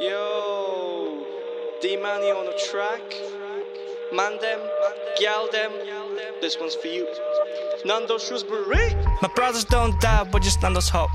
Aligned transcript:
Yo, 0.00 1.26
D-MøneY 1.82 2.32
on 2.32 2.46
the 2.46 2.58
track. 2.70 3.02
Man 4.14 4.38
them, 4.40 4.60
gal 5.20 5.46
them. 5.52 5.72
This 6.40 6.58
one's 6.58 6.74
for 6.74 6.86
you. 6.86 7.06
Nando 7.84 8.16
Shrewsbury. 8.16 8.94
My 9.20 9.28
brothers 9.36 9.66
don't 9.66 10.00
die, 10.00 10.24
but 10.32 10.40
just 10.40 10.62
Nando's 10.62 10.88
hope. 10.88 11.10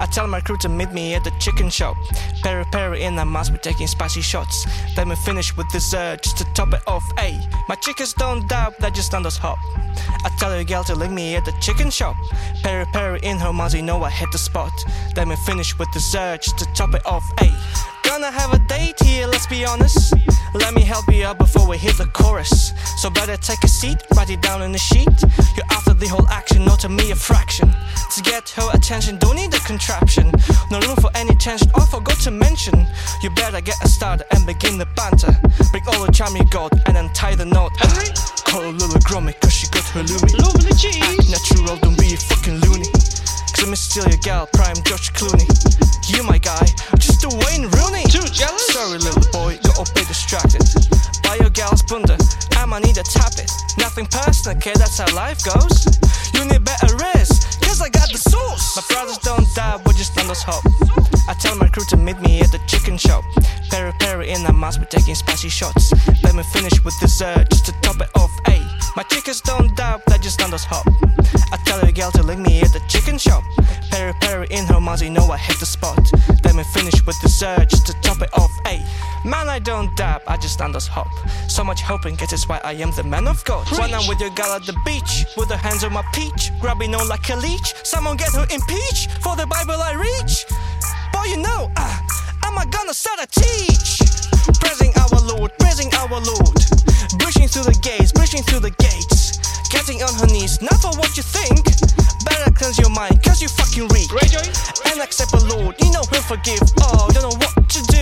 I 0.00 0.06
tell 0.06 0.26
my 0.26 0.40
crew 0.40 0.56
to 0.58 0.68
meet 0.68 0.90
me 0.90 1.14
at 1.14 1.22
the 1.22 1.30
chicken 1.38 1.70
shop. 1.70 1.96
Peri 2.42 2.64
peri 2.72 3.04
in, 3.04 3.16
I 3.16 3.22
must 3.22 3.52
be 3.52 3.58
taking 3.58 3.86
spicy 3.86 4.22
shots. 4.22 4.66
Then 4.96 5.08
we 5.08 5.14
finish 5.14 5.56
with 5.56 5.70
dessert 5.70 6.24
just 6.24 6.36
to 6.38 6.44
top 6.52 6.74
it 6.74 6.82
off. 6.88 7.04
Ayy, 7.18 7.38
my 7.68 7.76
chickens 7.76 8.12
don't 8.12 8.48
die, 8.48 8.72
they're 8.80 8.90
just 8.90 9.12
Nando's 9.12 9.36
hop. 9.36 9.58
I 10.24 10.30
tell 10.36 10.52
your 10.52 10.64
gal 10.64 10.82
to 10.82 10.96
link 10.96 11.12
me 11.12 11.36
at 11.36 11.44
the 11.44 11.52
chicken 11.60 11.90
shop. 11.90 12.16
Peri 12.64 12.86
peri 12.86 13.20
in 13.22 13.38
her 13.38 13.52
you 13.68 13.82
know 13.82 14.02
I 14.02 14.10
hit 14.10 14.32
the 14.32 14.38
spot. 14.38 14.72
Then 15.14 15.28
we 15.28 15.36
finish 15.36 15.78
with 15.78 15.92
dessert 15.92 16.42
just 16.42 16.58
to 16.58 16.64
top 16.74 16.92
it 16.92 17.06
off. 17.06 17.24
Ayy, 17.36 17.54
gonna 18.06 18.30
have 18.30 18.52
a 18.52 18.58
date 18.68 18.98
here, 19.02 19.26
let's 19.26 19.46
be 19.46 19.64
honest. 19.64 20.14
Let 20.54 20.74
me 20.74 20.82
help 20.82 21.12
you 21.12 21.24
out 21.24 21.38
before 21.38 21.66
we 21.68 21.76
hit 21.76 21.98
the 21.98 22.06
chorus. 22.06 22.72
So 22.98 23.10
better 23.10 23.36
take 23.36 23.62
a 23.64 23.68
seat, 23.68 23.98
write 24.16 24.30
it 24.30 24.40
down 24.40 24.62
in 24.62 24.72
the 24.72 24.78
sheet. 24.78 25.08
You're 25.56 25.70
after 25.70 25.92
the 25.92 26.06
whole 26.06 26.26
action, 26.28 26.64
not 26.64 26.80
to 26.80 26.88
me 26.88 27.10
a 27.10 27.16
fraction. 27.16 27.68
To 28.14 28.22
get 28.22 28.48
her 28.50 28.68
attention, 28.72 29.18
don't 29.18 29.36
need 29.36 29.52
a 29.54 29.58
contraption. 29.60 30.30
No 30.70 30.78
room 30.80 30.96
for 30.96 31.10
any 31.14 31.34
tension, 31.36 31.68
I 31.74 31.84
forgot 31.86 32.18
to 32.20 32.30
mention. 32.30 32.86
You 33.22 33.30
better 33.30 33.60
get 33.60 33.76
a 33.82 33.88
start 33.88 34.22
and 34.30 34.46
begin 34.46 34.78
the 34.78 34.86
banter. 34.96 35.34
Bring 35.70 35.84
all 35.88 36.06
the 36.06 36.12
charm 36.12 36.36
you 36.36 36.44
got 36.50 36.72
and 36.88 36.96
untie 36.96 37.34
the 37.34 37.44
knot. 37.44 37.72
Call 38.46 38.62
her 38.62 38.72
little 38.72 39.00
grummy, 39.00 39.32
cause 39.40 39.52
she 39.52 39.66
got 39.68 39.84
her 39.90 40.02
loomy. 40.02 40.32
Lovely 40.38 40.72
cheese. 40.72 41.02
Act 41.02 41.28
natural, 41.28 41.76
don't 41.76 41.98
be 41.98 42.14
a 42.14 42.16
fucking 42.16 42.60
loony. 42.60 42.90
Cause 43.52 43.64
I'm 43.66 43.74
still 43.74 44.08
your 44.08 44.20
gal, 44.22 44.46
prime 44.52 44.76
George 44.84 45.12
Clooney. 45.12 45.85
I'ma 52.76 52.84
need 52.88 52.96
to 52.96 53.02
tap 53.04 53.32
it. 53.38 53.50
Nothing 53.78 54.04
personal, 54.04 54.60
kid, 54.60 54.76
that's 54.76 54.98
how 54.98 55.08
life 55.16 55.42
goes. 55.42 55.88
You 56.34 56.44
need 56.44 56.62
better 56.62 56.94
rest, 56.96 57.58
cause 57.62 57.80
I 57.80 57.88
got 57.88 58.12
the 58.12 58.18
sauce. 58.18 58.76
My 58.76 58.82
brothers 58.92 59.16
don't 59.16 59.46
die, 59.54 59.80
but 59.82 59.96
just 59.96 60.12
on 60.20 60.26
those 60.26 60.42
hope. 60.42 60.62
I 61.26 61.32
tell 61.40 61.56
my 61.56 61.68
crew 61.68 61.84
to 61.88 61.96
meet 61.96 62.20
me 62.20 62.40
at 62.40 62.52
the 62.52 62.60
chicken 62.66 62.98
shop. 62.98 63.24
Peri 63.70 63.92
peri 63.98 64.28
in, 64.28 64.44
I 64.44 64.52
must 64.52 64.78
be 64.80 64.84
taking 64.84 65.14
spicy 65.14 65.48
shots. 65.48 65.90
Let 66.22 66.34
me 66.34 66.42
finish 66.52 66.84
with 66.84 66.92
dessert 67.00 67.48
just 67.48 67.64
to 67.64 67.72
top 67.80 67.98
it 68.02 68.10
off. 68.14 68.30
Ayy, 68.44 68.60
my 68.94 69.04
chickens 69.04 69.40
don't 69.40 69.74
die, 69.74 69.98
they're 70.08 70.18
just 70.18 70.42
on 70.42 70.50
those 70.50 70.64
hop. 70.64 70.86
I 71.52 71.56
tell 71.64 71.80
your 71.80 71.92
gal 71.92 72.12
to 72.12 72.22
link 72.22 72.40
me 72.40 72.60
at 72.60 72.74
the 72.74 72.82
chicken 72.88 73.16
shop. 73.16 73.42
Peri 73.90 74.12
peri 74.20 74.48
in 74.50 74.66
her 74.66 74.80
mouth, 74.82 75.00
you 75.00 75.08
know 75.08 75.24
I 75.30 75.38
hit 75.38 75.58
the 75.60 75.66
spot. 75.66 75.98
Let 76.44 76.54
me 76.54 76.64
finish 76.74 77.00
with 77.06 77.16
dessert 77.22 77.70
just 77.70 77.86
to 77.86 77.94
top 78.02 78.20
it 78.20 78.28
off. 78.34 78.52
I 79.56 79.58
don't 79.58 79.96
dab, 79.96 80.20
I 80.26 80.36
just 80.36 80.60
on 80.60 80.70
those 80.72 80.86
hop. 80.86 81.08
So 81.48 81.64
much 81.64 81.80
hoping, 81.80 82.14
guess 82.14 82.30
it's 82.30 82.46
why 82.46 82.60
I 82.62 82.74
am 82.74 82.90
the 82.90 83.02
man 83.02 83.26
of 83.26 83.42
God. 83.46 83.64
When 83.80 83.94
I'm 83.94 84.06
with 84.06 84.20
your 84.20 84.28
gal 84.36 84.52
at 84.52 84.66
the 84.66 84.76
beach, 84.84 85.24
with 85.34 85.48
her 85.48 85.56
hands 85.56 85.82
on 85.82 85.94
my 85.94 86.04
peach, 86.12 86.52
grabbing 86.60 86.94
on 86.94 87.08
like 87.08 87.26
a 87.30 87.36
leech. 87.36 87.72
Someone 87.82 88.18
get 88.18 88.34
her 88.34 88.46
impeached 88.52 89.16
for 89.24 89.34
the 89.34 89.46
Bible 89.46 89.80
I 89.80 89.96
reach. 89.96 90.44
Boy, 91.08 91.32
you 91.32 91.40
know, 91.40 91.72
uh, 91.74 91.96
am 92.44 92.58
I 92.58 92.66
gonna 92.68 92.92
start 92.92 93.16
a 93.16 93.26
teach? 93.32 94.04
Praising 94.60 94.92
our 95.00 95.24
Lord, 95.24 95.50
praising 95.58 95.88
our 95.94 96.20
Lord. 96.20 96.56
Pushing 97.16 97.48
through 97.48 97.72
the 97.72 97.78
gates, 97.80 98.12
pushing 98.12 98.42
through 98.42 98.60
the 98.60 98.76
gates. 98.76 99.40
Getting 99.72 100.02
on 100.02 100.12
her 100.20 100.28
knees, 100.28 100.60
not 100.60 100.76
for 100.84 100.92
what 101.00 101.16
you 101.16 101.22
think. 101.24 101.64
Better 102.28 102.52
cleanse 102.52 102.76
your 102.76 102.90
mind, 102.90 103.22
cause 103.24 103.40
you 103.40 103.48
fucking 103.48 103.88
reek. 103.88 104.12
And 104.84 105.00
accept 105.00 105.32
the 105.32 105.40
Lord, 105.48 105.80
you 105.80 105.88
know 105.96 106.04
he'll 106.12 106.28
forgive. 106.28 106.60
Oh, 106.84 107.08
don't 107.16 107.24
know 107.24 107.38
what 107.40 107.56
to 107.72 107.80
do, 107.88 107.95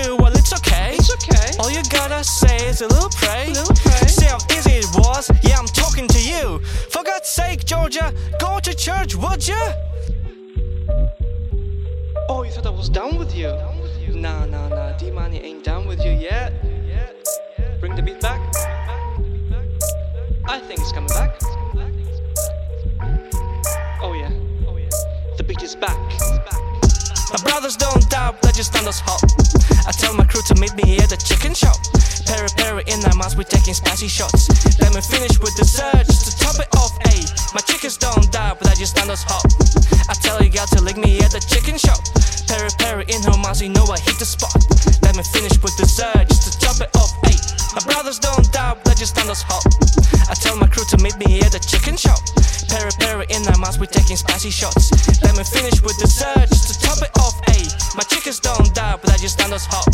All 2.25 2.49
say 2.49 2.57
is 2.69 2.81
a 2.81 2.87
little 2.87 3.11
pray. 3.11 3.49
Little 3.49 3.75
pray. 3.75 4.09
See 4.09 4.25
how 4.25 4.39
easy 4.51 4.77
it 4.77 4.87
was? 4.95 5.31
Yeah, 5.43 5.59
I'm 5.59 5.67
talking 5.67 6.09
to 6.09 6.19
you. 6.19 6.59
For 6.89 7.03
God's 7.03 7.29
sake, 7.29 7.67
Georgia, 7.67 8.15
go 8.41 8.59
to 8.61 8.75
church, 8.75 9.15
would 9.15 9.47
ya? 9.47 9.73
Oh, 12.31 12.43
you 12.43 12.51
thought 12.51 12.65
I 12.65 12.71
was 12.71 12.89
down 12.89 13.19
with 13.19 13.37
you? 13.37 13.49
Nah, 14.15 14.47
nah, 14.47 14.69
nah. 14.69 14.97
D-MøneY 14.97 15.45
ain't 15.45 15.65
down 15.65 15.87
with 15.87 16.03
you 16.03 16.13
yet. 16.13 16.55
Bring 17.79 17.95
the 17.95 18.01
beat 18.01 18.23
back. 18.23 18.41
I 20.47 20.61
think 20.61 20.81
it's 20.81 20.93
coming 20.93 21.11
back. 21.11 21.39
Oh 24.01 24.15
yeah. 24.15 24.33
Oh 24.67 24.79
yeah. 24.79 24.89
The 25.37 25.45
beat 25.47 25.63
is 25.63 25.77
back. 25.77 26.04
My 27.35 27.43
brothers 27.43 27.75
don't 27.75 27.99
doubt, 28.11 28.41
they 28.43 28.55
just 28.55 28.71
stand 28.71 28.87
us 28.87 29.03
hot. 29.03 29.19
I 29.89 29.91
tell 29.91 30.15
my 30.15 30.23
crew 30.23 30.39
to 30.47 30.55
meet 30.55 30.71
me 30.79 31.03
at 31.03 31.11
the 31.11 31.19
chicken 31.19 31.51
shop. 31.51 31.75
Peri 32.31 32.47
peri 32.55 32.87
in, 32.87 33.03
I 33.03 33.11
must 33.19 33.35
be 33.35 33.43
taking 33.43 33.75
spicy 33.75 34.07
shots. 34.07 34.47
Let 34.79 34.95
me 34.95 35.03
finish 35.03 35.43
with 35.43 35.51
dessert 35.59 36.07
just 36.07 36.31
to 36.31 36.33
top 36.39 36.63
it 36.63 36.71
off. 36.79 36.95
Ayy, 37.11 37.27
my 37.51 37.59
chickens 37.67 37.99
don't 37.99 38.31
die, 38.31 38.55
but 38.55 38.71
they 38.71 38.79
just 38.79 38.95
stand 38.95 39.11
us 39.11 39.27
hot. 39.27 39.43
I 40.07 40.15
tell 40.15 40.39
you 40.39 40.49
gal 40.49 40.71
to 40.79 40.81
lick 40.81 40.97
me 40.97 41.19
at 41.27 41.35
the 41.35 41.43
chicken 41.43 41.75
shop. 41.75 41.99
Peri 42.47 42.71
peri 42.79 43.03
in 43.11 43.19
her 43.27 43.35
mouth, 43.43 43.59
you 43.59 43.75
know 43.75 43.83
I 43.91 43.99
hit 43.99 44.15
the 44.23 44.31
spot. 44.31 44.55
Let 45.03 45.19
me 45.19 45.27
finish 45.27 45.59
with 45.59 45.75
dessert 45.75 46.31
just 46.31 46.47
to 46.47 46.51
top 46.63 46.79
it 46.87 46.95
off. 46.95 47.19
Ayy, 47.27 47.43
my 47.75 47.83
brothers 47.83 48.23
don't 48.23 48.47
doubt, 48.55 48.87
they 48.87 48.95
just 48.95 49.19
stand 49.19 49.27
us 49.27 49.43
hot. 49.43 49.67
I 50.31 50.39
tell 50.39 50.55
my 50.55 50.71
crew 50.71 50.87
to 50.87 51.03
meet 51.03 51.19
me 51.19 51.43
at 51.43 51.51
the 51.51 51.59
chicken 51.59 51.99
shop 51.99 52.23
we're 53.85 54.01
taking 54.01 54.17
spicy 54.17 54.51
shots. 54.51 54.91
Let 55.23 55.37
me 55.37 55.45
finish 55.45 55.83
with 55.83 55.99
dessert 55.99 56.49
just 56.49 56.73
to 56.73 56.81
top 56.81 57.03
it 57.05 57.11
off. 57.21 57.37
Ayy, 57.53 57.69
my 57.95 58.03
chickens 58.05 58.41
don't 58.41 58.75
die, 58.75 58.97
but 58.97 59.13
I 59.13 59.19
just 59.19 59.39
stand 59.39 59.53
us 59.53 59.67
hot. 59.67 59.85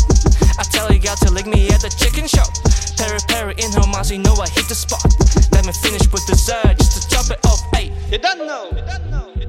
I 0.57 0.63
tell 0.63 0.89
you, 0.93 0.99
got 0.99 1.17
to 1.19 1.31
lick 1.31 1.45
me 1.45 1.67
at 1.69 1.81
the 1.81 1.89
chicken 1.89 2.25
shop. 2.25 2.47
Peri 2.95 3.19
peri 3.27 3.53
in 3.57 3.71
her 3.73 3.87
mouth, 3.91 4.09
you 4.09 4.19
know 4.19 4.35
I 4.39 4.47
hit 4.47 4.69
the 4.69 4.75
spot. 4.75 5.03
Let 5.51 5.65
me 5.65 5.73
finish 5.73 6.07
with 6.07 6.25
dessert 6.25 6.77
just 6.77 7.01
to 7.01 7.09
top 7.09 7.29
it 7.31 7.45
off. 7.45 7.59
Ayy, 7.73 7.91
you 8.09 8.17
don't 8.17 8.47
know. 8.47 8.69
You 8.71 8.83
don't 8.87 9.11
know. 9.11 9.40